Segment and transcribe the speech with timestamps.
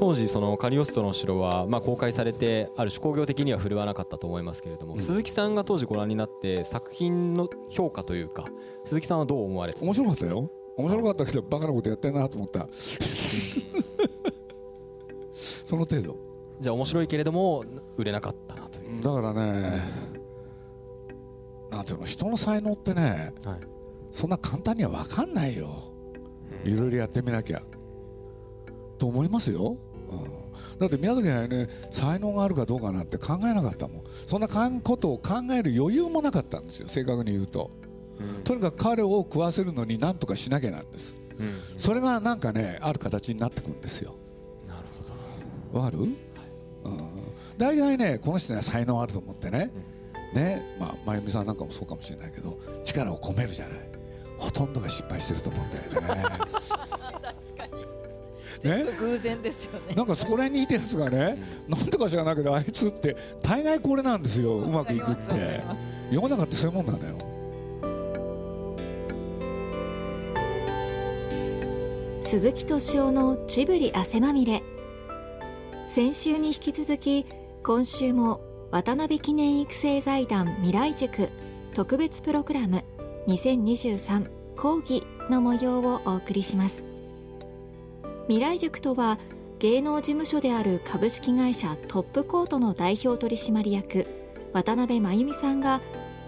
[0.00, 8.48] 当時そのカリオストロの城はまあ公開されてある種工業的には振るわなかったと思いますけれども、鈴木さんが当時ご覧になって作品の評価というか
[8.86, 10.50] 鈴木さんはどう思われて面白かったよ。
[10.78, 12.66] 面白かったけどバカなことやってんなと思った。
[15.66, 16.16] その程度。
[16.60, 17.66] じゃあ面白いけれども
[17.98, 19.02] 売れなかったなという。
[19.02, 19.82] だからね
[21.70, 23.60] なんていうの人の才能ってねはい。
[24.12, 25.92] そんな簡単には分かんないよ。
[26.64, 27.60] いろいろやってみなきゃ。
[29.00, 29.78] と思いますよ、
[30.10, 34.02] うん、だって宮崎はね才能があるかどうかなんて考えなかったもん。
[34.26, 34.48] そんな
[34.82, 37.70] ことを考える余裕もなかったんですよ正確に言うと。
[38.44, 41.14] とにかく彼を食わせるのに何とかしなきゃなんです。
[41.38, 41.60] うん。
[41.78, 44.14] それがなんかねある形になってくるんですよ。
[44.68, 44.82] なる
[45.72, 45.78] ほど。
[45.78, 46.16] わかる、うん、
[47.56, 49.70] 大体ねこの人には才能あると思ってね、
[50.34, 53.90] ねまあ真由美さんなんかもそうかもしれないけど力を込めるじゃない。
[54.38, 56.24] ほとんどが失敗してると思うんだよね。
[56.40, 57.99] 確かに
[58.60, 59.94] 全部偶然ですよね。
[59.94, 65.60] なんかそこら辺にいたやつがね、なんとか知らないけどあいつって大概これなんですようまくいくって。
[66.10, 67.18] 世の中ってそういうもんなんだよ
[72.20, 74.62] 鈴木敏夫のジブリ汗まみれ。
[75.88, 77.26] 先週に引き続き
[77.64, 81.28] 今週も渡辺記念育成財団未来塾
[81.74, 82.84] 特別プログラム
[83.26, 86.84] 2023講義の模様をお送りします
[88.30, 89.18] 未来塾とは
[89.58, 94.06] 芸能事務所である株式会社トップコートの代表取締役
[94.52, 95.80] 渡辺真由美さんが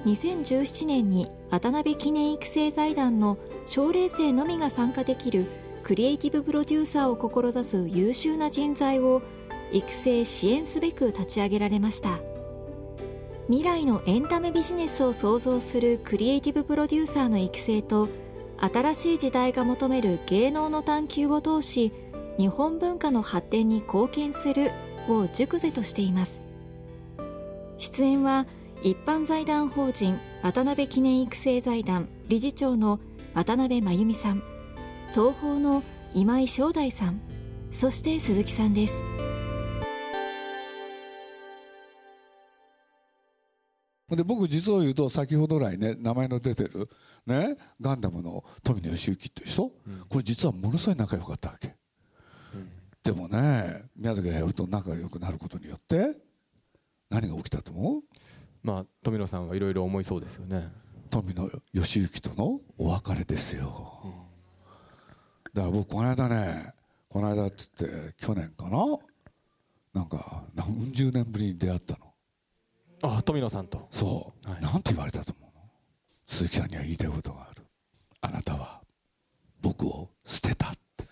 [0.05, 5.47] 2017年に渡辺記念育成財団の奨励生のみが参加できる
[5.85, 9.23] クリエイティブプロデューサーを志す優秀な人材を
[9.71, 12.19] 育成支援すべく立ち上げられました。
[13.47, 18.09] 未来のエンタメビジネスを創造するクリエイティブプロデューサーの育成と
[18.63, 21.93] 新しい時代が求める芸能の探求を通し
[22.39, 24.71] 日本文化の発展に貢献する
[25.09, 26.41] を熟是としています。
[27.79, 28.47] 出演は
[28.85, 33.01] 一般財団法人渡辺記念育成財団理事長の
[33.35, 34.43] 渡辺真由美さん
[35.11, 35.83] 東宝の
[36.15, 37.21] 今井正大さん
[37.73, 39.03] そして鈴木さんです。
[44.11, 46.91] で僕実を言うと先ほど来ね名前の出てる
[47.27, 49.71] ねガンダムの富野義行っていう人、
[50.09, 51.75] これ実はものすごい仲良かったわけ、
[53.03, 56.15] でもね宮崎駿と仲良くなることによって
[57.09, 58.03] 何が起きたと思う？
[58.63, 60.71] まあ富野さんはいろいろ思いそうですよね。
[61.09, 64.03] 富野義行とのお別れですよ、
[65.55, 66.75] だから僕この間ね
[67.09, 68.85] この間っつって去年かな？
[69.95, 72.12] なんか何十年ぶりに出会ったの
[73.03, 73.89] あ富野さんと。
[73.91, 74.61] そう、はい。
[74.63, 75.71] なんて言われたと思うの？
[76.27, 77.63] 鈴木さんには言いたいことがある。
[78.21, 78.81] あなたは
[79.61, 81.07] 僕を捨てたって。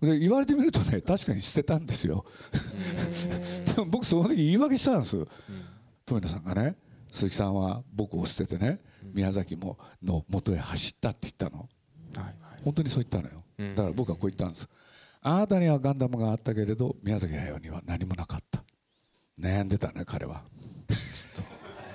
[0.06, 2.24] で言われてみるとね確かに捨てたんですよ。
[3.74, 5.26] でも僕その時言い訳したんです、
[6.04, 6.76] 富野さんがね
[7.10, 8.80] 鈴木さんは僕を捨ててね
[9.12, 11.68] 宮崎もの元へ走ったって言ったの。
[12.16, 12.36] はい。
[12.62, 13.74] 本当にそう言ったのよ、うん。
[13.74, 14.68] だから僕はこう言ったんです。
[15.22, 18.62] あなたにはガンダムがあったけれど宮崎駿には何もなかった
[19.38, 20.42] 悩んでたね彼は。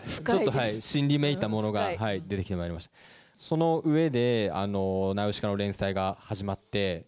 [0.05, 2.91] ちょっとはい心理めいたものが、はい、出てきてまいりました。
[3.35, 7.05] その上であのナウシカの連載が始まって、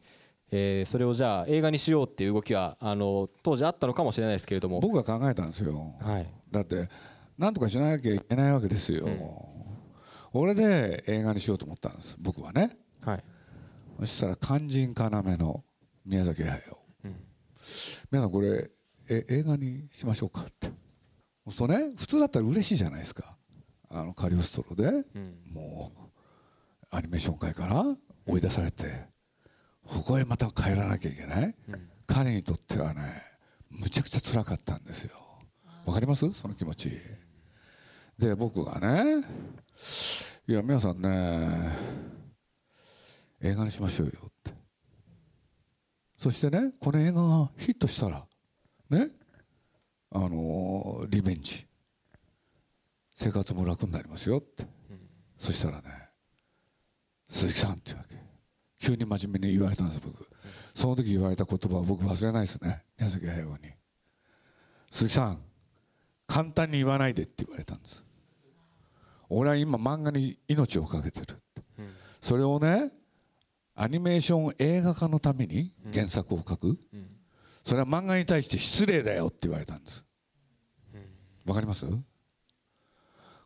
[0.52, 4.80] えーそれをじゃあ映画にしようっていう動きはあの当時あったのかもしれないですけれども。
[4.80, 6.28] 僕が考えたんですよ、はい。
[6.50, 6.90] だって
[7.38, 9.08] 何とかしなきゃいけないわけですよ、
[10.32, 12.78] 俺で映画にしようと思ったんです僕はね。
[13.02, 13.24] はい。
[14.00, 15.64] そしたら肝心要の
[16.06, 16.78] 宮崎駿、
[18.10, 18.70] 皆さんこれ
[19.12, 20.72] え映画にしましょうかって。
[21.50, 21.92] そうね。
[21.98, 23.36] 普通だったら嬉しいじゃないですか。
[23.90, 25.36] あのカリオストロで、うん。
[25.52, 25.92] も
[26.92, 27.86] うアニメーション界から
[28.26, 29.12] 追い出されて。
[29.84, 31.56] ここへまた帰らなきゃいけない、
[32.06, 33.02] 彼にとってはね
[33.72, 35.18] むちゃくちゃ辛かったんですよ。
[35.86, 36.32] わかります？
[36.34, 36.92] その気持ち。
[38.18, 39.26] で僕がね
[40.48, 41.72] いや皆さんね
[43.42, 44.54] 映画にしましょうよって。
[46.20, 48.24] そしてねこの映画がヒットしたら
[48.92, 49.10] ね。
[50.12, 51.66] あのーリベンジ。
[53.16, 54.66] 生活も楽になりますよって、
[55.38, 56.10] そしたらね
[57.30, 58.16] 鈴木さんっていうわけ。
[58.80, 60.28] 急に真面目に言われたんです僕、
[60.74, 62.84] その時言われた言葉は僕忘れないですね。
[62.98, 63.74] 宮崎駿に。
[64.90, 65.42] 鈴木さん
[66.26, 68.04] 簡単に言わないでって言われたんです。
[69.30, 71.62] 俺は今漫画に命をかけてるって、
[72.22, 72.92] それをね
[73.76, 76.80] アニメーション映画化のために原作を書く、
[77.66, 80.04] それは漫画に対して失礼だよって言われたんです。
[81.46, 81.86] わかります？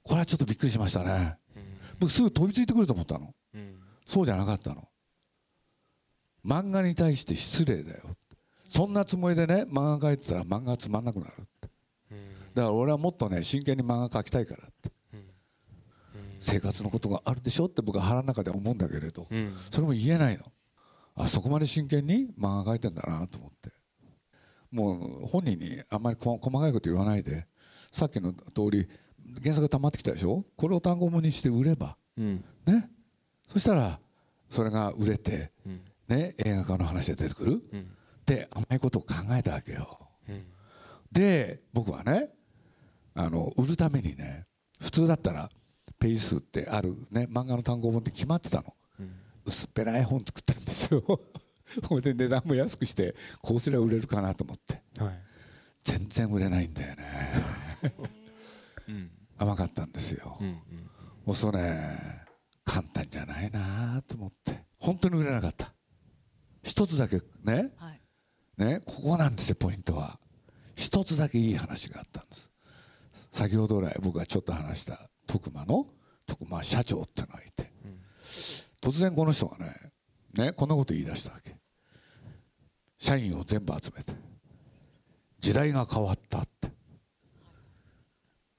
[0.03, 1.37] これはちょっとびっくりしましたね。
[1.99, 3.33] 僕すぐ飛びついてくると思ったの。
[4.05, 4.87] そうじゃなかったの。
[6.45, 8.01] 漫画に対して失礼だよ。
[8.69, 11.69] そんなつもりでね漫画描いてたら漫画つまんなくなるって。
[12.53, 14.91] だから俺はもっとね真剣に漫画描きたいからって。
[16.39, 19.27] 生活のことがあるでしょって僕は腹の中で思うんだけれど。
[19.71, 20.43] それも言えないの。
[21.15, 23.71] あそこまで真剣に漫画描いてんだなと思って。
[24.71, 27.47] もう本人にあんまりこ細かいこと言わないで。
[27.91, 28.89] さっきの通り
[29.41, 30.43] 原作が溜まってきたでしょ？
[30.57, 31.95] これを単語本にして売れば。
[32.17, 32.43] うん。
[32.65, 32.89] ね？
[33.51, 33.99] そしたら
[34.49, 35.81] それが売れて、うん。
[36.07, 37.51] ね、映画化の話で出てくる？
[37.71, 37.79] うん。
[37.79, 37.83] っ
[38.25, 39.99] て甘いことを考えたわけよ。
[40.27, 40.45] うん。
[41.11, 42.29] で僕はね
[43.13, 44.45] あの売るためにね
[44.81, 45.49] 普通だったら
[45.97, 48.73] ページ数ってある、ね、漫画の単語本って決まってたの。
[48.99, 49.11] うん。
[49.45, 51.01] 薄っぺらい本作ったんですよ
[51.81, 54.81] ほいで値段も安くしてこうすれば売れるかなと思って。
[54.97, 55.19] はい。
[55.83, 57.05] 全然売れないんだよね。
[58.89, 59.11] うん。
[59.37, 60.57] 甘かったんですよ、うん
[61.25, 62.25] もうそれね
[62.63, 64.63] 簡単じゃないなと思って。
[64.77, 65.73] 本当に売れなかった。
[66.63, 67.71] 一つだけね。
[67.77, 68.01] はい。
[68.57, 70.19] ねここなんですよポイントは。
[70.75, 72.51] 一つだけいい話があったんです。
[73.31, 75.87] 先ほど来僕がちょっと話した徳間の
[76.25, 77.71] 徳間社長ってのがいて、
[78.81, 79.91] 突然この人がね
[80.33, 81.54] ねこんなこと言い出したわけ
[82.97, 84.13] 社員を全部集めて
[85.39, 86.69] 時代が変わったって。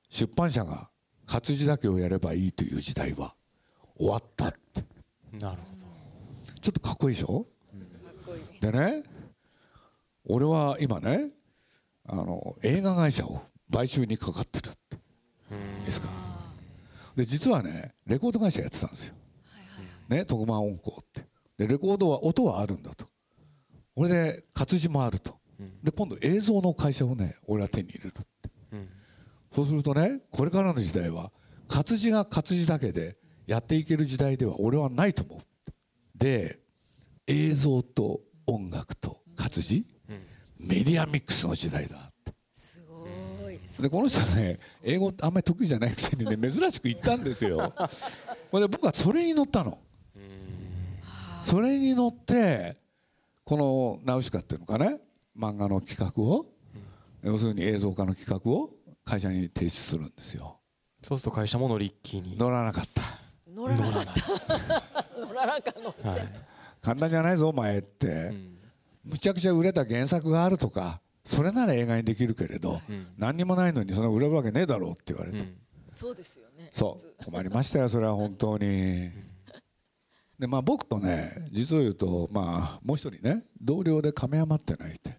[0.08, 0.88] 出版社が
[1.26, 3.34] 活字だけをやればいいという時代は
[3.96, 4.84] 終わったって。
[5.32, 5.76] なるほ
[6.60, 7.44] ちょっとかっこいいでしょ？
[7.44, 7.46] か
[8.10, 8.60] っこいい。
[8.60, 9.02] でね
[10.24, 11.30] 俺は今ね
[12.08, 13.42] あの映画会社を
[13.72, 14.96] 買収にかかってるって。
[14.96, 16.08] いいですか？
[17.16, 19.14] で実はねレコード会社やってたんですよ、
[20.08, 21.26] ね、特番音工って。
[21.58, 23.06] でレコードは音はあるんだと
[23.96, 25.36] 俺で活字もあると。
[25.82, 28.22] で今度映像の会社をね俺は手に入れるって。
[28.70, 28.88] どうん。
[29.54, 31.32] そうするとねこれからの時代は
[31.66, 33.16] 活字が活字だけで
[33.46, 35.40] やっていける時代では俺はないと思う。
[36.14, 36.60] で
[37.26, 39.84] 映像と音楽と活字、
[40.58, 42.32] メディアミックスの時代だって。
[42.52, 43.58] すごい。
[43.80, 47.72] でこの人はね英語あんまり得意じゃないくせにね珍しく言ったんですよ。
[48.52, 49.78] ほんで僕はそれに乗ったの。
[51.44, 52.76] それに乗って
[53.46, 54.98] このナウシカっていうのかね？
[55.38, 56.46] 漫画の企画を？
[57.22, 58.70] 要するに映像化の企画を？
[59.04, 60.58] 会社に提出するんですよ。
[61.00, 62.36] そうすると会社も乗りっきに。
[62.36, 63.02] 乗らなかった。
[63.48, 65.20] 乗らなかった。
[65.24, 66.08] 乗らなかった。
[66.10, 66.28] はい。
[66.82, 68.58] 簡単じゃないぞお前って、うん。
[69.04, 73.06] むちゃくちゃ売れた原作があるとかそれなら映画にできるけれど、うん。
[73.16, 75.54] 何にもないのにその売れるわけねえだろうって言われて、うん。
[75.88, 76.70] そうですよね。
[76.72, 77.24] そう。
[77.24, 79.12] 困りましたよそれは本当に
[80.38, 85.18] でまあ僕とね実を言うとまあもう一人ね同僚で亀山ってのがいて、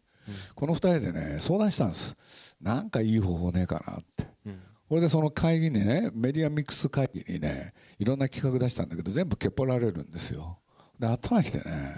[0.55, 2.15] この二人でね相談したんです。
[2.61, 4.27] なんかいい方法ねえかなって。
[4.45, 4.59] うん。
[4.89, 10.59] これでその会議にねメディアミックス会議にねいろんな企画出したんだけど全部蹴っぽられるんですよ。
[10.99, 11.95] で頭きてね、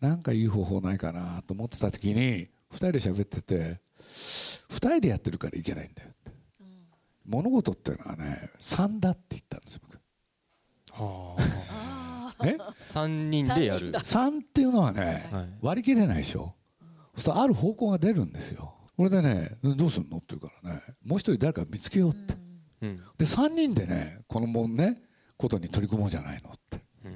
[0.00, 3.80] なんかいい方法ないかなと思ってた時に2人で喋ってて
[4.70, 6.32] 2人でやってるからいけないんだよって、
[7.26, 9.98] 物事っていうのはね3だって言ったんですよ僕。
[10.92, 11.44] はね
[12.58, 13.92] あ三人でやる。
[13.92, 15.48] 3っていうのはね、はい。
[15.62, 16.54] 割り切れないでしょ？
[17.16, 18.74] そうするとある方向が出るんですよ。
[18.96, 20.18] これでねうんどうするの？
[20.18, 22.34] って言うからねもう一人誰か見つけようって、
[22.82, 22.96] うん。
[22.96, 25.02] で3人でねこのもんね
[25.36, 26.80] ことに取り組もうじゃないのって。
[27.04, 27.12] うん。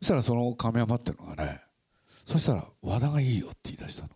[0.00, 1.60] そしたらその亀山っていうのがね
[2.26, 4.08] そしたら和田がいいよって言い出したの。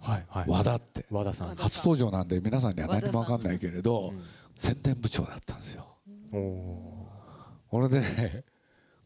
[0.00, 0.44] はいはい。
[0.48, 1.06] 和田って。
[1.10, 1.56] 和田さん。
[1.56, 4.22] 初登場なんで皆さんには何も分かんないけれど、うん。
[4.56, 5.84] 宣伝部長だったんですよ。
[6.32, 7.08] おお
[7.68, 8.44] これで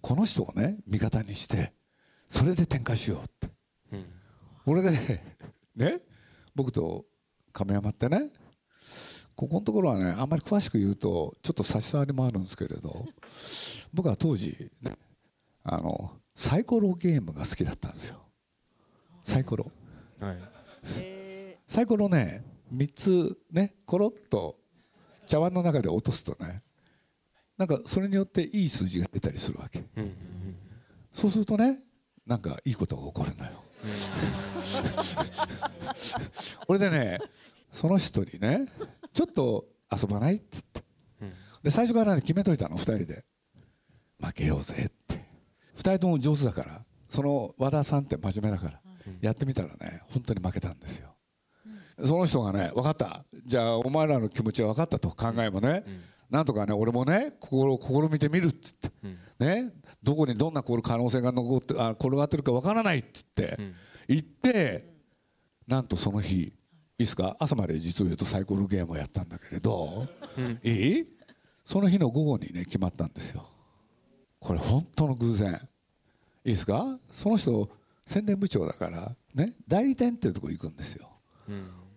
[0.08, 1.74] この人をね味方にして
[2.28, 3.46] それで展開しようって。
[3.92, 4.06] ーうん
[4.64, 4.90] これで
[5.76, 6.00] ね
[6.54, 7.04] 僕と
[7.52, 8.30] 亀山ってね
[9.36, 13.04] ここのところはねあんまり詳しく言うとちょっと差し障りもあるんですけれど
[13.92, 14.96] 僕は当時、ね、
[15.62, 18.16] あのサイコロゲームが好きだったんですよ。
[19.24, 19.70] サイコロ。
[20.20, 20.38] はい。
[20.96, 24.56] えサイコロね3つねコロッと
[25.26, 26.62] 茶碗の中で落とすとね
[27.58, 29.84] なんかそれによっていい数字が出たりするわけ。
[29.96, 30.14] うん
[31.12, 31.80] そうするとね
[32.26, 33.50] なんかいいことが起こるのよ。
[36.68, 37.18] 俺でね
[37.72, 38.66] その人にね
[39.12, 40.82] ちょっと遊ばないっつって。
[41.20, 41.32] うん。
[41.62, 43.24] で最初からね決めといたの2人で。
[44.20, 45.24] 負けようぜって。
[45.76, 48.80] 2人とも上手だからその和田さんって真面目だから、
[49.20, 51.14] やってみたらね本当に負けたんですよ、
[52.04, 53.24] その人がね分かった。
[53.46, 55.84] じゃあお前らの気持ちは分かったと考えもね、
[56.30, 59.18] なんとかね俺もね心試みてみるっつって、うん。
[59.38, 63.75] ねどこにどんな可能性が残ってあ転がってるか分からないっつって、うん。
[64.08, 64.92] 行って
[65.66, 66.52] なんとその日いい
[66.99, 70.06] ですか朝まで実を言うとサイコロゲームをやったんだけれど、
[70.62, 71.06] いい？
[71.64, 73.49] その日の午後にね決まったんですよ。
[74.40, 75.61] これ本当の偶然。
[76.44, 76.99] いいですか？
[77.11, 77.68] その人
[78.06, 81.08] 宣伝部長だからね代理店っていうところ行くんですよ。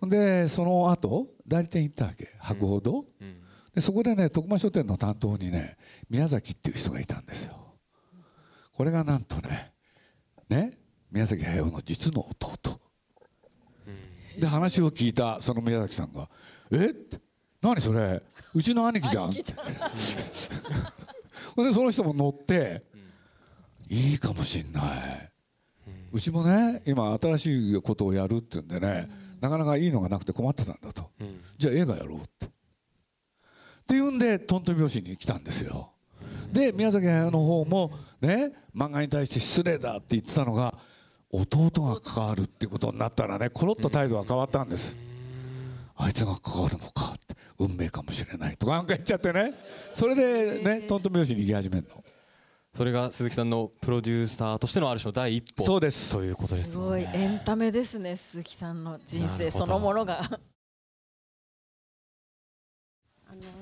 [0.01, 0.09] うん。
[0.09, 3.37] でその後代理店行ったわけ博報堂、うん
[3.73, 5.77] でそこでね徳間書店の担当にね
[6.09, 7.55] 宮崎っていう人がいたんですよ。
[8.73, 9.71] これがなんとね
[10.49, 10.77] ね
[11.11, 12.79] 宮崎駿の実の弟。
[14.39, 16.29] で話を聞いたその宮崎さんが
[16.71, 17.19] 「えっ?」
[17.61, 18.23] 何それ？
[18.53, 19.31] うちの兄貴じゃん」
[21.55, 21.65] ほん。
[21.67, 22.83] でその人も乗って
[23.89, 25.31] 「いいかもしんない」
[26.13, 29.09] うちもね今新しいことをやるっていうんでね
[29.41, 31.11] なかなかいいのがなくて困ってたんだと。
[31.19, 31.41] うん。
[31.57, 32.21] じゃあ映画やろう
[33.91, 35.91] っていうんでトントン拍子に来たんですよ。
[36.49, 40.73] で宮崎駿の方もね漫画に対して失礼だって言ってたのが
[41.29, 44.95] 弟が関わるっていうことになったらねコロッと態度が変わったんです。
[45.97, 49.55] あいつが関わるのかって運命かもしれないとかなんか言っちゃってね。
[49.93, 52.01] それでねトントン拍子に行き始めるの。
[52.73, 56.13] それが鈴木さんのプロデューサーとしてのある種の第一歩そうです。
[56.13, 57.01] ということですすごい。
[57.01, 60.39] エンタメですね鈴木さんの人生そのものが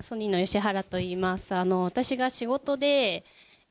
[0.02, 3.24] ソニーの吉原と言いますあの私が仕事で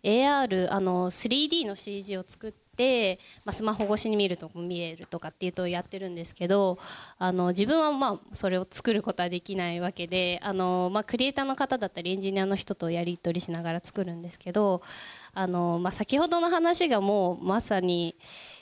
[0.02, 6.78] AR あの 3D の CG を作って、まあ、スマホ越しに見ると見れるとかっていうとやってるんですけど
[7.18, 14.82] あの自分はまあそれを作ることはできないわけであの、まあ、クリエイターの方だったりエンジニアの人とやり取りしながら作るんですけど
[15.34, 18.16] あの、まあ、先ほどの話がもうまさに。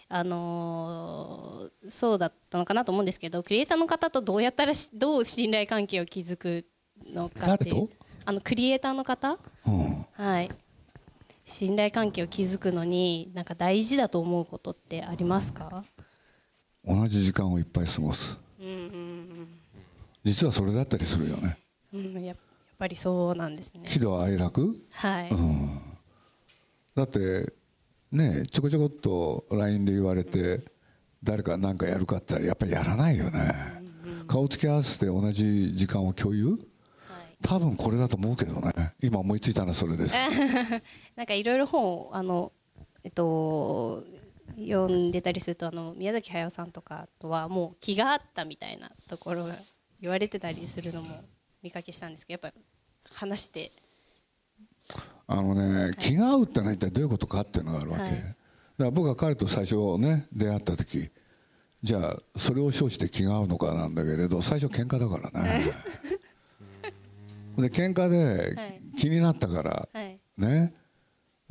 [0.09, 6.65] あのそうだったのかなと思うんですけどクリエイターの方とどうやったらどう信頼関係を築く
[7.13, 7.75] のかっていう。
[7.75, 7.89] 誰と？
[8.25, 9.39] あのクリエイターの方？
[9.67, 10.07] うん。
[10.13, 10.51] はい。
[11.45, 15.85] 信頼関係を築くのになんか大事だと思うことってありますか？
[16.85, 18.39] 同じ時間をいっぱい過ごす。
[18.59, 19.49] うんうん
[20.25, 21.57] 実はそれだったりするよね。
[21.93, 22.35] うんうんや
[22.77, 23.83] やっぱりそうなんですね。
[23.87, 24.77] 喜怒哀楽？
[24.91, 25.31] はい、
[26.95, 27.53] だって
[28.13, 30.63] ねちょこちょこっと LINE で言われて
[31.23, 33.55] 誰か何かやるかってやっぱりやらないよね。
[34.27, 36.49] 顔つき合わせて同じ時間を共有？
[36.51, 36.59] はい
[37.47, 38.73] 多分これだと思うけどね。
[39.01, 40.17] 今思いついたのはそれです。
[41.17, 42.53] なんかいろいろ本をあの
[43.05, 44.05] えっと
[44.59, 49.57] 読んでたりするとあの宮崎駿さんとかとはもう気があったみたいなところが
[50.01, 51.21] 言われてたりするのも
[51.63, 52.61] 見かけしたんですけどやっぱ
[53.15, 53.73] 話して。
[55.29, 58.37] あのね気が合うってのは一体どういうことかっていうのがあるわけ、はい
[58.77, 61.11] だから僕が彼と最初ね出会った時
[61.83, 65.63] じゃあそれを称して気が合うのかなんだけれど最初喧嘩だからね
[67.63, 68.83] で喧嘩ではい。
[68.99, 70.19] 気になったから、はい。
[70.39, 70.75] ね。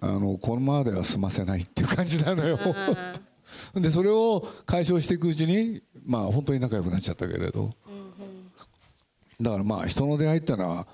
[0.01, 2.59] あのこのままでは済ませないっていう感じなのよ。
[2.62, 3.19] あ
[3.79, 7.74] でそれを解消していくうちにまあ本当に仲良くなっちゃったけれど。
[9.41, 10.88] だからまあ人の出会いってのは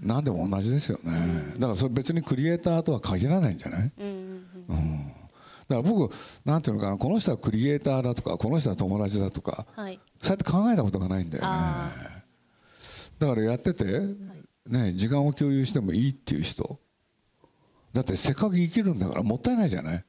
[0.00, 1.12] 何でも同じですよね。
[1.58, 3.92] だからそれ別にクリエイターとは限らないんじゃない？
[3.98, 5.06] ーうんうん。
[5.06, 5.16] だか
[5.68, 9.98] ら僕なんていうのかなこの人はクリエイターだとかこの人は友達だとかはい。
[10.20, 11.48] そうやって考えたことがないんだよね。
[11.50, 11.92] あ
[13.18, 13.84] だからやってて、
[14.68, 16.78] ね、時間を共有してもいいっていう人。
[17.92, 20.04] だってせっかく生きるんだからもったいないじゃない、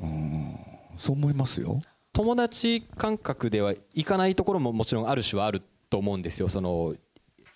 [0.00, 0.56] うん、
[0.96, 1.80] そう思いますよ。
[2.12, 6.48] 友達感覚ではいかないところももちろんある種はあると思うんですよ。
[6.48, 6.94] その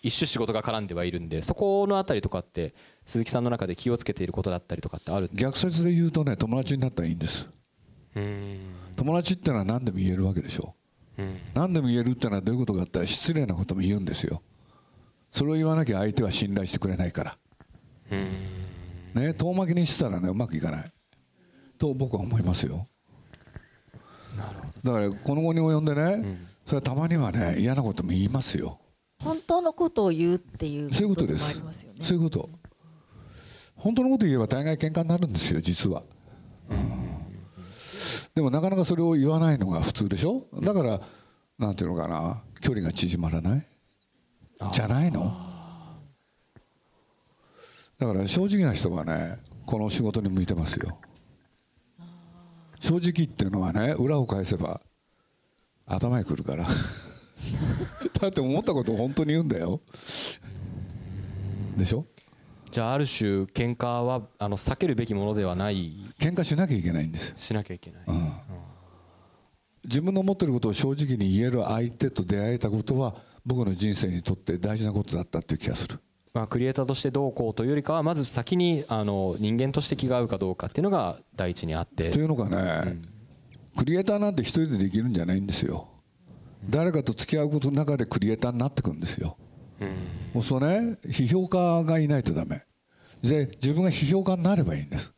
[0.03, 1.43] 一種仕事が絡んではいるんで。
[1.43, 7.49] そこのあたりとかって鈴木さんの中で気をつけていることだったりとかってある逆説で言うとね友達になったらいいんです。
[8.95, 10.75] 友達ってのは何でも言えるわけでしょ。
[11.55, 14.41] 何でも言えるってのはどういうことかって言ったら失礼なことも言うんですよ
[15.31, 17.37] それを言わなきゃ相手は信頼してくれないから。
[19.15, 20.93] ね遠巻きにしたらねうまくいかない。
[21.79, 22.87] と僕は思いますよ。
[24.85, 28.81] だからこの後に及んでね、それはたまにはね嫌なことも言いますよ。
[29.23, 31.61] 本当のことを言うっていうそういうことです。
[32.03, 32.49] そういうこと。
[33.75, 36.03] 本当のこと言えば大概喧嘩になるんですよ実は、
[36.69, 36.79] うん。
[38.35, 40.47] でもなかなかそれを言わないのが普通でしょ？
[40.63, 41.01] だから
[41.59, 43.67] なんていうのかな距離が縮まらない
[44.73, 45.33] じゃないの？
[47.99, 50.99] だから正直な人はねこの仕事に向いてますよ。
[52.81, 54.81] 正直っていうのはね裏を返せば
[55.87, 56.67] 頭にくるから。
[58.21, 59.81] だって思ったことを本当に言うんだよ。
[61.77, 62.05] でしょ？
[62.71, 65.97] じゃあある種喧嘩はあの避けるべきものではない。
[66.19, 67.29] 喧嘩しなきゃいけないんです。
[67.31, 68.03] よしなきゃいけない、
[69.85, 73.15] 自分の思ってることを正直に言える相手と出会えたことは
[73.49, 75.99] 僕の人生にとって大事なことだったっていう気がする。
[76.35, 82.11] まあ、クリエイターとしてどうこうというよりかはまず先にあの人間として気が合うかどうかっていうのが第一にあって。
[82.11, 82.49] というのが
[82.85, 83.01] ね、
[83.77, 85.89] クリエイターなんて一人でできるんじゃないんですよ。
[86.69, 89.39] 誰かと付き合うことの中でクリエイターになってくんですよ、
[90.35, 92.65] もうそうね批評家がいないとダメ。
[93.23, 95.15] で自分が批評家になればいいんです。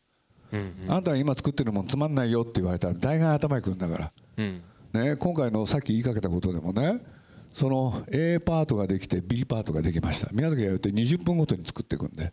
[0.88, 4.62] あんたが今作ってるもんつまんないよって言われたら大概頭にくるんだから、うん。
[4.92, 7.00] ね、今回のさっき言いかけたことでもね
[7.52, 10.30] その A パートができて B パートができました。
[10.32, 12.32] 宮崎が言って20分ごとに作っていくんで,、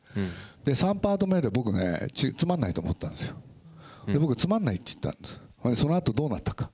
[0.63, 3.35] で3パート目で僕ねちつまんないと思ったんですよ。
[4.07, 5.41] で僕つまんないって言ったんです。
[5.63, 6.71] でその後どうなったか。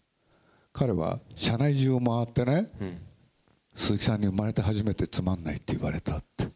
[0.72, 2.70] 彼は社内中を回ってね、
[3.76, 6.48] 鈴木さんに生まれて初めてつまんないって言われたって。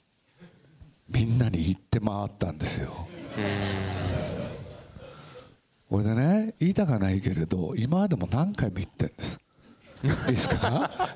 [1.10, 3.08] みんなに言って回ったんですよ。
[5.90, 9.40] 俺でね言いたかないけれど今までも何回も言ってんです
[10.04, 11.10] ですか？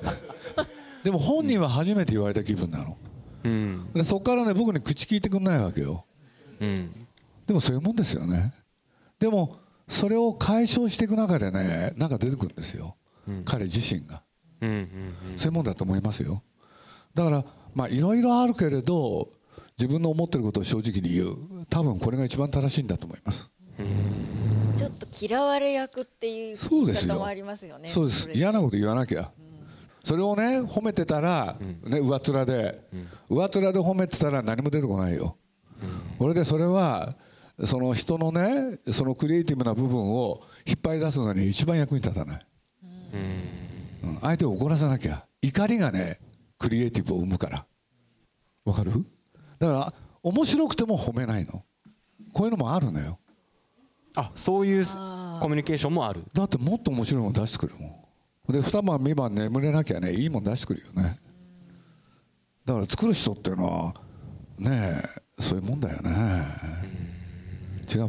[1.02, 2.96] でも本人は初めて言われた気分なの。
[3.44, 3.90] うん。
[3.92, 6.04] でそこからね僕に口聞いてくんないわけよ。
[6.60, 7.06] うん。
[7.46, 8.54] でもそういうもんですよね。
[9.18, 9.56] でも
[9.88, 12.96] それを解消していく中でねなんか出てくるんですよ、
[13.44, 14.22] 彼自身が。
[14.60, 15.14] うんうん。
[15.36, 16.42] そういうもんだと思いますよ。
[17.14, 19.28] だからまあいろいろあるけれど
[19.78, 21.66] 自分の思ってることを正直に言う。
[21.68, 23.50] 多分これが一番正しいんだと思います
[24.76, 27.08] ちょっと嫌われ役っていうそうですよ。
[27.08, 27.88] 言い方もありますよね。
[27.88, 28.28] そうです。
[28.28, 29.30] れ嫌なこと言わなきゃ、
[30.04, 32.80] それをね褒めてたら、ね、上っ面で、
[33.28, 35.36] 上っ面で褒めてたら何も出てこないよ、
[36.18, 37.16] 俺でそれは
[37.64, 42.46] その人のねそのクリエイティブな部分を引っ張り出すのに一番役に立たない、
[44.02, 44.18] うん。
[44.20, 45.26] 相手を怒らせなきゃ。
[45.42, 46.20] 怒りがね
[46.58, 47.66] クリエイティブを生むから。
[48.64, 48.92] わかる？
[49.58, 51.64] だから面白くても褒めないの。
[52.32, 53.18] こういうのもあるのよ
[54.16, 54.84] あそういう
[55.40, 56.22] コミュニケーションもある。
[56.32, 58.06] だってもっと面白いもの出してくるも
[58.48, 58.52] ん。
[58.52, 61.18] で二晩三晩眠れなきゃねいいもん出してくるよね。
[62.64, 63.94] だから作る人っていうのは
[64.58, 65.00] ね
[65.38, 66.44] えそういうもんだよね。
[67.92, 68.08] 違う？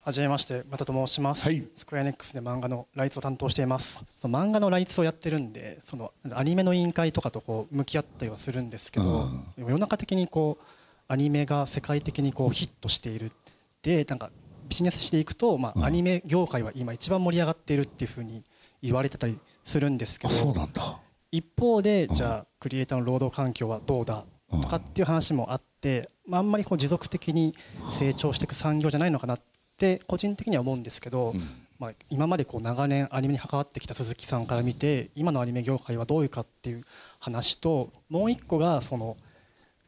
[0.00, 1.66] はじめまして、またと申します、はい。
[1.74, 4.04] スクエアネックスで漫画のライツを担当しています。
[4.20, 10.64] その漫画のライツをやってるんで、そのアニメの委員会とかとこう向き合ったりはするんですけど、世の中的にこう
[11.08, 13.32] アニメが世界的にこうヒットしている。
[13.82, 14.30] で、なんか
[14.68, 18.42] ビジネスしていくと、まあアニメ業界は今一番盛り上がっているっていうふうに
[18.82, 21.00] 言われてたりするんですけあそうど、なんだ。
[21.30, 24.24] 一方でじゃあクリエイターの労働環境はどうだ？
[24.50, 27.52] とかっていう話もあって、まあ、あんまりこう持続的に
[27.90, 29.40] 成長していく産業じゃないのかなっ
[29.76, 31.34] て個人的には思うんですけど、
[31.80, 36.84] まあ、今までこう長年アニメに関わってきた鈴木さんから見て今のアニメ業界はどういうかっていう
[37.18, 39.16] 話ともう一個がその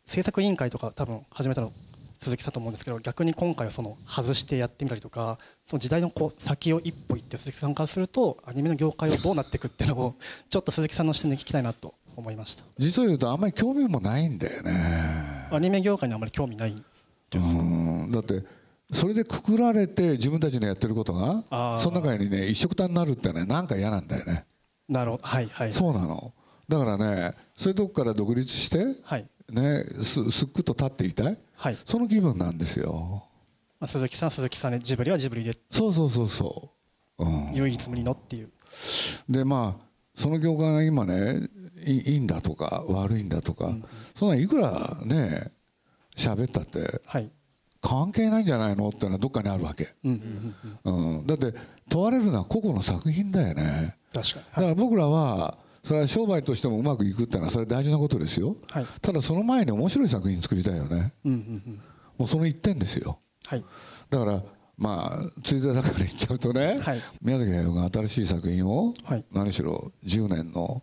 [0.08, 1.70] 制作委員会とか多分始めたの
[2.18, 10.14] 鈴木さんと思うんですけど逆に今回はその外してやってみたりとかその時代のこう先を一歩行って鈴木さんからするとアニメの業界はどうなっていくっていうのを
[10.48, 12.64] ちょっと鈴木さんの視点で聞きたいなと思いました。
[12.78, 15.46] 実を言うとあんまり興味もないんだよね。
[15.50, 16.74] アニメ業界にあまり興味ない
[17.28, 17.62] ですか？
[17.62, 18.10] うん。
[18.10, 18.42] だって
[18.94, 24.46] それでくくられて自分たちのやってることがその中にね一緒くたになるってねなんか嫌なんだよね。
[24.88, 25.22] なるほど。
[25.22, 25.72] はいはい。
[25.74, 26.32] そうなの。
[26.66, 31.38] だからねそういうとこから独立してはい、ねすすっくと立っていたい？
[31.56, 31.78] はい。
[31.84, 33.24] その気分なんですよ。
[33.80, 35.54] まあ、鈴木さん鈴木さんでジブリはジブリで。
[35.70, 36.70] そうそうそうそ
[37.18, 38.50] う、うん、唯一無二のっていう。
[39.28, 39.84] でまあ
[40.14, 41.48] その業界が今ね
[41.84, 43.72] いいいんだとか悪いんだとか、
[44.16, 45.52] そんなんいくらね
[46.16, 47.30] 喋ったってはい。
[47.80, 51.54] 関係ないんじゃないのっていうのはどっかにあるわけ、うんうんだって
[51.88, 53.96] 問われるのは個々の作品だよね。
[54.12, 54.44] 確かに。
[54.46, 55.56] だから僕らは
[55.88, 58.57] それは商売としてもうまくいくっていうのはそれ大事なことですよ。
[58.70, 58.87] はい。
[59.01, 61.14] ただその前に面白い作品作りたいよね。
[61.24, 61.81] うんうんうん。
[62.18, 63.18] もうその一点ですよ。
[63.46, 63.64] はい。
[64.11, 64.42] だから
[64.77, 67.01] まあついでだから言っちゃうとね、はい。
[67.22, 69.24] 宮崎駿が新しい作品をはい。
[69.33, 70.83] 何しろ10年の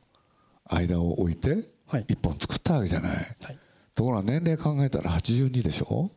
[0.72, 2.06] 間を置いてはい。
[2.08, 3.12] 一本作ったわけじゃない。
[3.12, 3.60] はい。
[3.94, 6.10] ところが年齢考えたら82でしょ？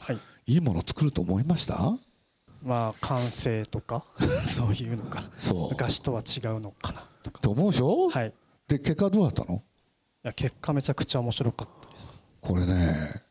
[0.00, 0.18] はい。
[0.46, 1.78] いいもの作ると思いました？
[2.64, 4.04] まあ感性とか？
[4.18, 5.68] そういうのかそう。
[5.70, 8.28] 昔とは違うのかなと思うでしょ、はい。
[8.28, 8.32] い
[8.68, 9.62] で結果どうだったの？
[10.22, 12.24] や結果めちゃくちゃ面白かったです。
[12.40, 13.22] これね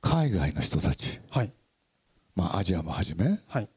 [0.00, 1.52] 海外の人たち、はい。
[2.34, 3.40] まあ、アジアもはじめ。
[3.48, 3.68] はい。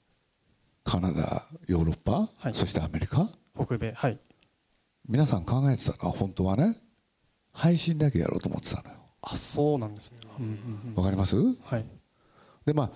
[0.84, 2.54] カナダヨーロッパ、はい。
[2.54, 3.30] そしてアメリカ。
[3.56, 3.94] 北米。
[3.96, 4.20] はい。
[5.10, 6.12] 皆さん考えてたの？
[6.12, 6.78] は本当はね。
[7.54, 8.96] 配信だけやろうと思ってたのよ。
[9.24, 10.20] あそうなんですね。
[10.40, 10.96] うんうんうん。
[10.96, 11.36] わかります？
[11.36, 11.86] はい。
[12.66, 12.92] でまあ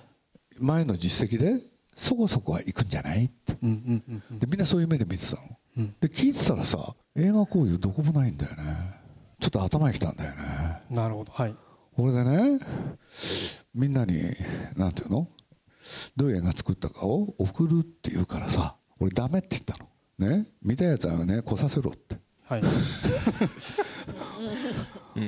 [0.60, 1.62] 前の実績で
[1.96, 3.58] そこそこは行くんじゃないって。
[3.62, 4.40] うんうんうんうん。
[4.40, 5.96] でみんなそういう目で見てたの、うん。
[6.00, 6.78] で聞いてたらさ
[7.16, 8.64] 映画交流どこもないんだよね。
[9.40, 10.38] ちょっと頭にきたんだよね。
[10.90, 11.32] なるほど。
[11.32, 11.56] はい。
[11.98, 12.60] 俺でね
[13.74, 14.22] みんなに
[14.76, 15.28] なんていうの？
[16.16, 19.90] どういう映画作ったかを送るって言うからさ俺ダメって言ったの。
[20.18, 20.48] ね？
[20.62, 22.18] 見たやつはね来させろって。
[22.48, 22.62] はい。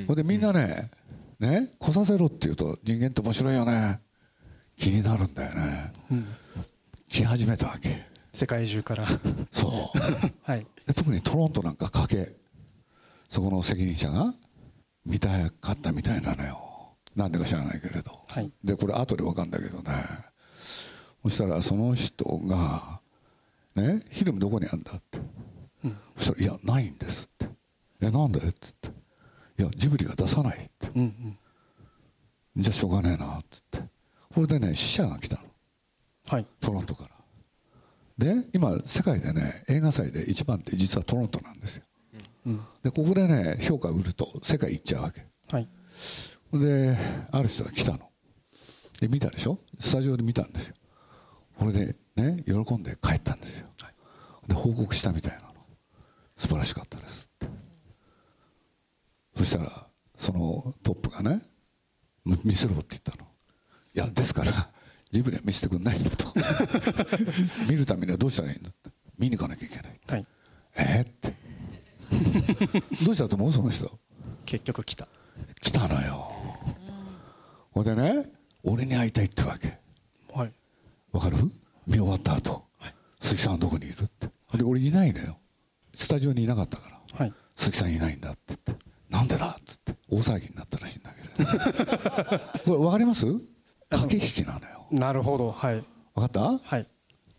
[0.06, 0.90] ほんでみんなね
[1.38, 1.72] ね？
[1.78, 4.00] 来させろって言うと人間って面白いよね。
[4.76, 5.92] 気になるんだよね。
[6.10, 6.26] うん。
[7.08, 8.04] 来始めたわけ
[8.38, 9.04] 世界中から。
[9.50, 9.98] そう。
[10.48, 10.64] はい。
[10.86, 12.36] で特にトロントなんか賭け
[13.28, 14.32] そこの責任者が
[15.04, 16.96] 見たかったみたいなのよ。
[17.16, 18.52] なんでか知らないけれど、はい。
[18.62, 19.92] でこれ後で分かるんだけどね。
[21.24, 23.00] そしたらその人が
[23.74, 25.18] 「ねフィルムどこにあるんだ?」って、
[26.16, 27.48] そしたら「いやないんです」って
[28.00, 28.88] 「えなんで?」っつって
[29.58, 30.88] 「いやジブリが出さない」って。
[30.94, 31.38] うんうん
[32.62, 33.82] 「じゃあしょうがねえな」っつって。
[34.32, 35.42] これでね死者が来たの。
[36.28, 36.46] はい。
[36.60, 37.17] トロントから
[38.18, 41.84] で今世界でね映画祭で一番って実はトロントなんですよ。
[42.46, 42.60] うん。
[42.82, 45.24] でここでね評価売ると世界行っちゃうわけ。
[45.52, 45.68] はい。
[46.52, 46.96] で
[47.30, 48.00] ある人が来たの。
[49.00, 49.60] で見たでしょ？
[49.78, 50.74] スタジオで見たんですよ。
[51.56, 53.68] これでね喜んで帰ったんですよ。
[54.48, 55.48] で報告したみたいなの。
[56.36, 57.30] 素晴らしかったです。
[57.44, 57.54] って
[59.36, 59.70] そしたら
[60.16, 61.42] そのトップがね
[62.24, 63.28] む見せろって言ったの
[63.94, 64.70] いやですから
[65.10, 66.32] ジブリは見せてくんないんだと。
[67.68, 68.90] 見るためにはどうしたらいいんだって。
[69.18, 70.00] 見に行かなきゃいけない。
[70.08, 70.26] はい。
[70.76, 71.34] えーって。
[73.04, 73.28] どうした？
[73.28, 73.90] と思うその人
[74.44, 75.08] 結局来た。
[75.60, 76.32] 来たのよ。
[77.72, 78.30] ほんでね
[78.64, 79.78] 俺に会いたいってわけ。
[80.32, 80.52] はい。
[81.12, 81.36] わかる？
[81.86, 82.64] 見終わった後、
[83.20, 84.02] 鈴木さんはどこにいる？
[84.02, 84.28] って。
[84.56, 85.38] で俺いないのよ。
[85.94, 87.00] スタジオにいなかったから。
[87.18, 87.32] はい。
[87.56, 88.86] 鈴木さんいないんだって言って。
[89.08, 89.56] なんでだ？
[89.58, 89.94] っつって。
[90.10, 91.48] 大騒ぎになったらしいんだけど。
[92.64, 93.24] これ分かります？
[93.90, 95.50] 駆け引きなのよなるほど。
[95.52, 95.84] はい。
[96.14, 96.58] 分かった？
[96.58, 96.86] はい。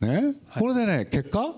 [0.02, 1.54] ね、これでね結果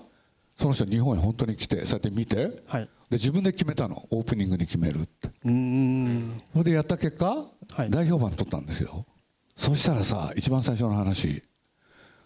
[0.56, 2.88] その人日本に本当に来てそうやって見て、はい。
[3.10, 4.02] で自分で決めたの。
[4.10, 5.28] オープニングに決めるって。
[5.44, 6.42] うーん。
[6.52, 7.90] それでやった結果、はい。
[7.90, 9.06] 大評判取ったんですよ。
[9.54, 11.42] そしたらさ一番最初の話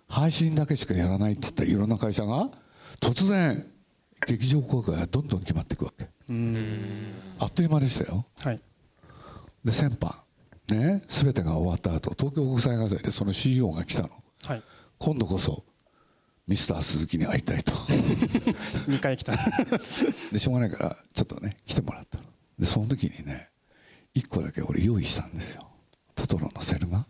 [0.09, 2.48] 配信だけしかやらないって言ったいろんな会社が
[3.00, 3.66] 突然
[4.26, 6.05] 劇場公開がどんどん決まっていくわけ。
[6.05, 8.24] あっという間でしたよ。
[8.40, 8.61] はい。
[9.64, 10.14] で先般
[10.68, 14.11] ね全てが終わった後東京国際映画祭でその CEO が来たの。
[14.44, 14.62] はい。
[14.98, 15.64] 今度こそ
[16.46, 17.72] ミスター鈴木に会いたいと。
[18.87, 19.33] 2回来た。
[20.33, 22.24] でしょうがないからちょっとね来てもらったの。
[22.59, 23.50] でその時にね
[24.14, 25.68] 1個だけ俺用意したんですよ。
[26.14, 27.07] トトロのセルが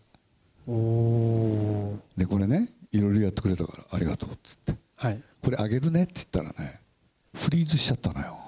[0.67, 4.75] おおでこれねいろいろやってくれたからありがとうっつって。
[4.97, 5.23] はい。
[5.43, 6.81] これあげるねって言ったらね
[7.35, 8.41] フリーズしちゃったのよ。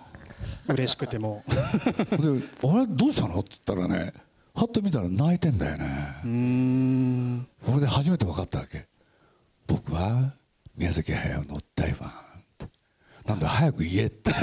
[0.69, 1.45] 嬉しくても。
[1.49, 1.55] で
[2.69, 4.13] 「あれどうしたの?」っつったらね
[4.59, 5.87] はっと見たら泣いてんだよね。
[6.25, 7.47] うーん。
[7.65, 8.87] それで初めて分かったわけ。
[9.69, 10.35] 僕は
[10.77, 12.11] 宮崎駿の大ファン。
[13.25, 14.33] なんで早く言えって。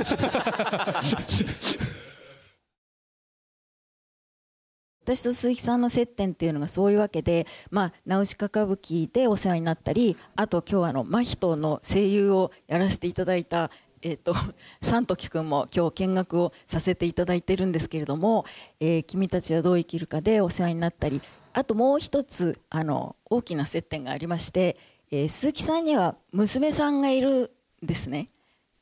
[5.03, 13.69] 私と鈴木さんの接点っていうのがそういうわけで「まあ、ナウシカ歌舞伎」でお世話になったりあと今日はあの真人の声優をやらせていただいた、
[14.05, 14.35] えー、と
[14.83, 18.45] 三時くんも今日見学をさせていただいてるんですけれども
[18.79, 21.19] 「えー君たちはどう生きるか」でお世話になったり
[21.53, 24.77] あともう一つあの大きな接点がありまして、
[25.09, 27.51] えー鈴木さんには娘さんがいる
[27.83, 28.29] んですね。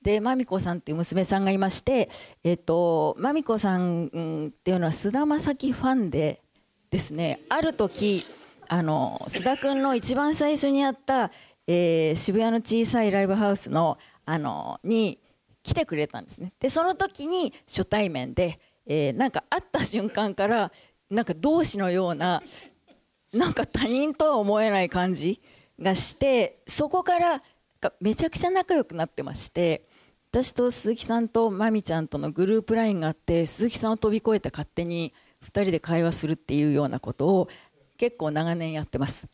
[0.01, 2.09] でまみこさんっていう娘さんがいまして、
[2.43, 6.41] えっとまみこさんっていうのは菅田将暉ファンで
[6.89, 8.25] ですねある時
[8.67, 11.31] あの須田君の一番最初にやった、
[11.65, 15.19] えー渋谷の小さいライブハウスのあのに
[15.63, 16.53] 来てくれたんですね。
[16.59, 20.71] でその時に初対面で、えーなんか会った瞬間から
[21.09, 22.41] なんか同志のような
[23.31, 25.41] なんか他人とは思えない感じ
[25.79, 27.41] がしてそこから
[27.81, 29.86] がめちゃくちゃ仲良くなってまして
[30.31, 37.49] 私と鈴木さんとまみちゃんとのグループ LINE があって鈴木さんを飛び越えて勝手に2人で会話するっていうようなことを
[37.97, 39.27] 結構長年やってます。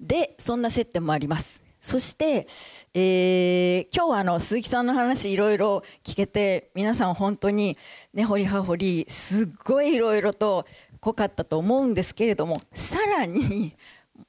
[0.00, 1.62] でそんな接点もあります。
[1.80, 2.46] そして、
[2.94, 7.76] えー今日はあの鈴木さんの話いろいろ聞けて皆さん本当に
[8.12, 10.66] 根掘り葉掘りすっごいいろいろと
[11.00, 13.74] 濃かったと思うんですけれどもさらに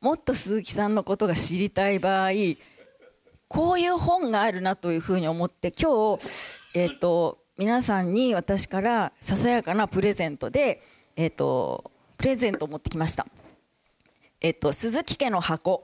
[0.01, 2.31] もっと鈴木さんのことが知りたい場合
[3.47, 6.25] こういう本があるなというふうに思って今日、
[6.75, 10.81] えー、と皆さんに私からささやかなプレゼントで、
[11.15, 13.25] えー、とプレゼントを持ってきました。
[14.41, 15.83] えっと、鈴木家の箱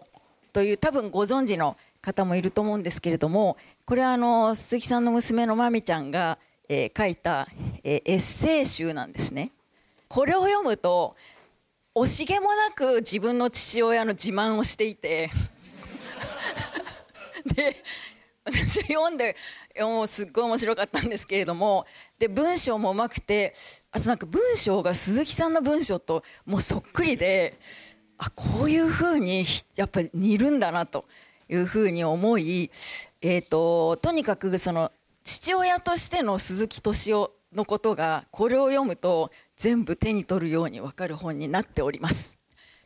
[0.55, 6.37] という多分ご存知の方もいると思うんですけれどもこれはあの鈴木さんの娘のまみちゃんが、
[6.69, 7.49] えー書いた、
[7.83, 9.51] えーエッセイ集なんですね。
[10.07, 11.13] これを読むと
[11.93, 15.29] 惜しげもなく自分の父親の自慢をしていて
[17.53, 17.75] で
[18.45, 19.35] 私読んで
[19.81, 21.85] もうすっごい面白かったんですけれども
[22.17, 23.53] で文章もうまくて
[23.91, 27.57] あとなんか文章が鈴木さんの文章ともうそっくりで
[28.17, 31.05] あこういうふうにやっぱり似るんだなと
[31.49, 32.71] いうふうに思い、
[33.21, 34.91] えー、ととにかくその
[35.23, 42.37] 父親としての鈴木敏夫のことがこれを読むと全部手に取るように分かる本になっております。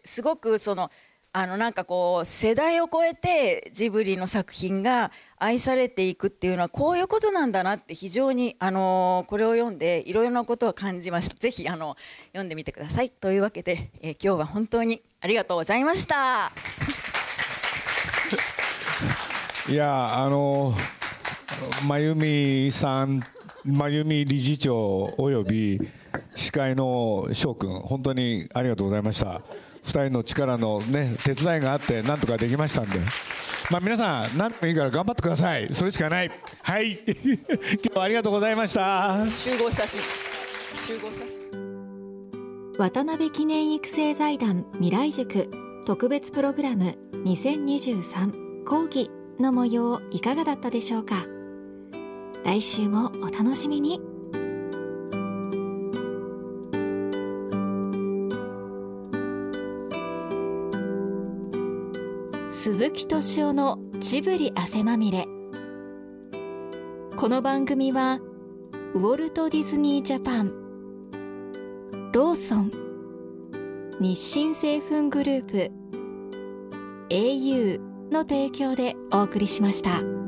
[0.03, 0.91] すごくその
[1.31, 11.35] あのなんかこう世代を超えてジブリの作品が愛されていくっていうのはこういうことなんだなって非常にあのこれを読んでいろいろなことを感じました。
[11.35, 11.95] ぜひあの
[12.29, 13.11] 読んでみてください。
[13.11, 16.51] というわけで、えー今日は本当にありがとうございました。
[19.69, 20.73] いやあの
[21.87, 23.21] 真由美さん
[23.63, 25.79] 真由美理事長および
[26.33, 29.43] 司会の翔くん本当にありがとうございました。
[29.85, 32.99] 2人の力のね手伝いがあってなんとかできましたんで。
[33.71, 35.67] まあ皆さん何でもいいから頑張ってください。
[35.73, 36.31] それしかない。
[36.63, 36.99] はい。
[37.05, 37.37] 今
[37.93, 39.25] 日はありがとうございました。
[39.29, 40.01] 集合写真。
[40.75, 41.39] 集合写真。
[42.77, 45.49] 渡辺記念育成財団未来塾。
[45.85, 51.25] 特別プログラム2023講義の模様いかがだったでしょうか？
[52.43, 53.99] 来週もお楽しみに
[62.61, 65.27] 鈴木敏夫のジブリ汗まみれ
[67.15, 68.19] この番組は
[68.93, 72.71] ウォルト・ディズニー・ジャパンローソン
[74.01, 75.71] 日清製粉グループ
[77.09, 77.79] au
[78.11, 80.18] の提供でお送りしました。